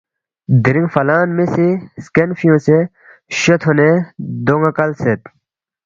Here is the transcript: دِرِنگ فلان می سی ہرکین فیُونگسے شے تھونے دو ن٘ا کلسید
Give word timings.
دِرِنگ 0.63 0.89
فلان 0.93 1.27
می 1.37 1.45
سی 1.53 1.67
ہرکین 1.95 2.29
فیُونگسے 2.37 2.77
شے 3.37 3.55
تھونے 3.61 3.89
دو 4.45 4.55
ن٘ا 4.61 4.71
کلسید 4.77 5.21